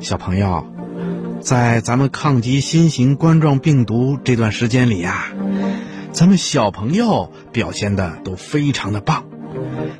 [0.00, 0.64] 小朋友，
[1.40, 5.26] 在咱们抗击新型冠状病毒这段时间里呀，
[6.12, 9.24] 咱们小朋友表现的都非常的棒，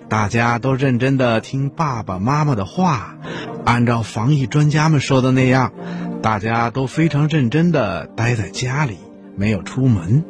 [0.09, 3.19] 大家都认真的听爸爸妈妈的话，
[3.65, 5.73] 按照防疫专家们说的那样，
[6.23, 8.99] 大家都非常认真的待在家里，
[9.37, 10.25] 没有出门。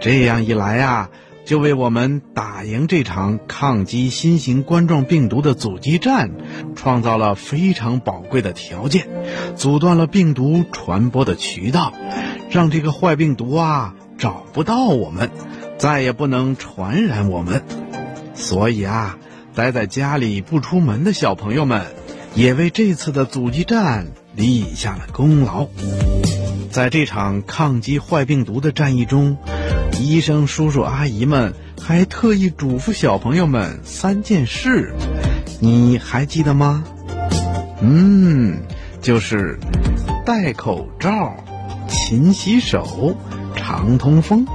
[0.00, 1.08] 这样一来呀。
[1.44, 6.30] 就为我们打赢这场抗击新型冠状病毒的阻击战，
[6.76, 9.08] 创造了非常宝贵的条件，
[9.56, 11.92] 阻断了病毒传播的渠道，
[12.50, 15.30] 让这个坏病毒啊找不到我们，
[15.78, 17.62] 再也不能传染我们。
[18.34, 19.18] 所以啊，
[19.54, 21.86] 待在家里不出门的小朋友们，
[22.34, 25.68] 也为这次的阻击战立下了功劳。
[26.72, 29.36] 在这场抗击坏病毒的战役中。
[30.00, 34.94] 医生叔叔阿姨们还特意嘱咐小朋友们三件事，
[35.60, 36.82] 你还记得吗？
[37.82, 38.62] 嗯，
[39.02, 39.58] 就是
[40.24, 41.36] 戴口罩、
[41.88, 43.16] 勤洗手、
[43.54, 44.46] 常通风。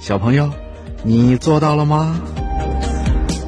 [0.00, 0.50] 小朋友，
[1.04, 2.20] 你做到了吗？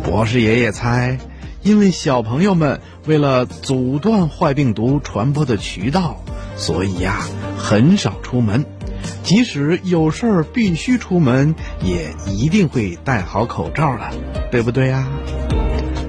[0.04, 1.18] 博士爷爷猜，
[1.62, 6.22] 因为小朋友们为了阻断坏病毒传播的渠道，
[6.56, 7.20] 所以呀，
[7.56, 8.64] 很少出门。
[9.22, 14.10] 即使有事儿必须出门，也一定会戴好口罩的，
[14.50, 15.06] 对不对呀？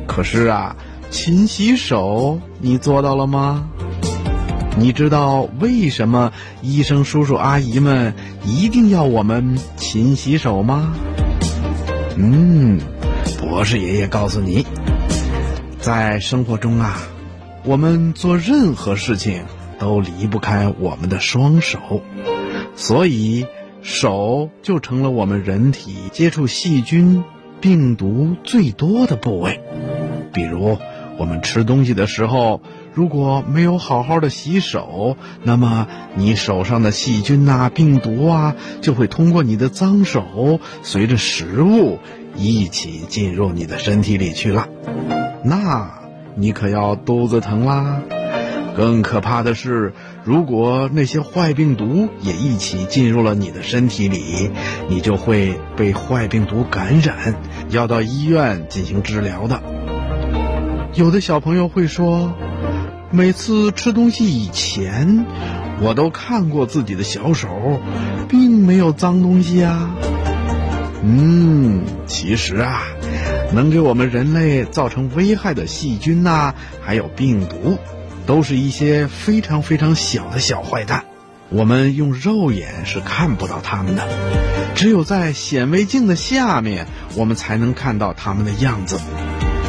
[0.07, 0.75] 可是啊，
[1.09, 3.69] 勤洗手你做到了吗？
[4.77, 8.13] 你知道为什么医生叔叔阿姨们
[8.45, 10.93] 一定要我们勤洗手吗？
[12.17, 12.79] 嗯，
[13.39, 14.65] 博士爷爷告诉你，
[15.79, 16.97] 在生活中啊，
[17.63, 19.43] 我们做任何事情
[19.79, 22.01] 都离不开我们的双手。
[22.75, 23.45] 所以，
[23.81, 27.23] 手就成了我们人体接触细菌、
[27.61, 29.61] 病毒最多的部位。
[30.33, 30.77] 比如，
[31.17, 32.61] 我们吃东西的时候，
[32.93, 41.99] 如果没有好好的洗手，那么你手上的细菌呐、病毒啊，就会通过你的脏手，随着食物
[42.35, 44.67] 一起进入你的身体里去了。
[45.43, 46.01] 那
[46.35, 48.01] 你可要肚子疼啦！
[48.75, 49.93] 更可怕的是。
[50.23, 54.49] 如果那些坏病毒也一起进入了你的身体里，
[54.89, 57.35] 你就会被坏病毒感染，
[57.69, 59.61] 要到医院进行治疗的。
[60.95, 62.33] 有的小朋友会说，
[63.11, 65.25] 每次吃东西以前，
[65.81, 67.47] 我都看过自己的小手，
[68.27, 69.91] 并没有脏东西啊。
[71.03, 72.81] 嗯，其实啊，
[73.53, 77.77] 能给我们人类造成危害的细菌呐，还有病毒。
[78.25, 81.05] 都是一些非常非常小的小坏蛋，
[81.49, 84.07] 我们用肉眼是看不到它们的，
[84.73, 88.99] 只有在显微镜的下面，我们才能看到它们的样子。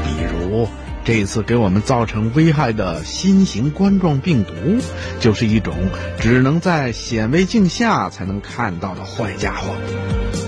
[0.05, 0.69] 比如
[1.05, 4.55] 这次给我们造成危害的新型冠状病毒，
[5.21, 5.75] 就是一种
[6.19, 9.75] 只能在显微镜下才能看到的坏家伙。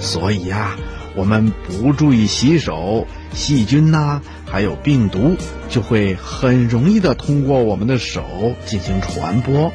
[0.01, 0.77] 所以呀，
[1.19, 4.23] 我们不注意洗手，细菌呐。
[4.51, 5.37] 还有病毒
[5.69, 8.23] 就会很容易的通过我们的手
[8.65, 9.73] 进行传播，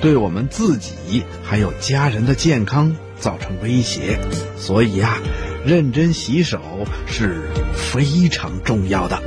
[0.00, 4.18] 对我们自己还有家人的健康造成威胁。
[4.56, 5.18] 所以呀，
[5.64, 6.58] 认真洗手
[7.06, 9.22] 是非常重要的。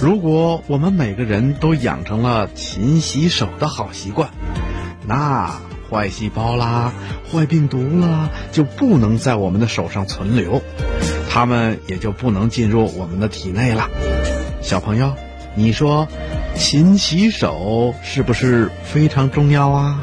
[0.00, 4.30] 如果我们每个人都养成了勤洗手的好习惯，
[5.06, 5.60] 那
[5.90, 6.92] 坏细胞啦、
[7.32, 10.60] 坏病毒啦就不能在我们的手上存留，
[11.28, 13.88] 它们也就不能进入我们的体内了。
[14.60, 15.14] 小朋友，
[15.54, 16.08] 你说，
[16.56, 20.00] 勤洗手是不是非常重要啊？